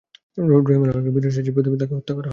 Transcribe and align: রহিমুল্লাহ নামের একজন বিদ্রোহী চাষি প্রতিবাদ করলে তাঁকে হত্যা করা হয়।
রহিমুল্লাহ 0.37 0.77
নামের 0.79 1.01
একজন 1.01 1.13
বিদ্রোহী 1.15 1.35
চাষি 1.37 1.51
প্রতিবাদ 1.55 1.69
করলে 1.75 1.81
তাঁকে 1.81 1.95
হত্যা 1.97 2.13
করা 2.15 2.25
হয়। 2.27 2.29